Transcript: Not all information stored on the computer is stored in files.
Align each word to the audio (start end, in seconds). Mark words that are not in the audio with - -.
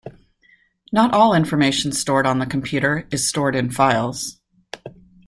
Not 0.91 1.13
all 1.13 1.35
information 1.35 1.91
stored 1.91 2.25
on 2.25 2.39
the 2.39 2.47
computer 2.47 3.07
is 3.11 3.29
stored 3.29 3.55
in 3.55 3.69
files. 3.69 4.41